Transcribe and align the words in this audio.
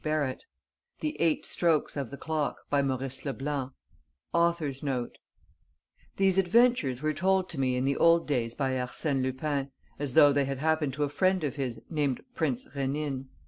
]THE 1.01 1.21
EIGHT 1.21 1.45
STROKES 1.45 1.95
OF 1.95 2.09
THE 2.09 2.17
CLOCK 2.17 2.55
BY 2.71 2.81
MAURICE 2.81 3.23
LE 3.23 3.33
BLANC 3.33 3.71
AUTHOR'S 4.33 4.81
NOTE 4.81 5.19
These 6.17 6.39
adventures 6.39 7.03
were 7.03 7.13
told 7.13 7.47
to 7.49 7.59
me 7.59 7.75
in 7.75 7.85
the 7.85 7.97
old 7.97 8.27
days 8.27 8.55
by 8.55 8.71
Arsène 8.71 9.21
Lupin, 9.21 9.69
as 9.99 10.15
though 10.15 10.33
they 10.33 10.45
had 10.45 10.57
happened 10.57 10.95
to 10.95 11.03
a 11.03 11.07
friend 11.09 11.43
of 11.43 11.55
his, 11.57 11.79
named 11.87 12.23
Prince 12.33 12.67
Rénine. 12.69 13.25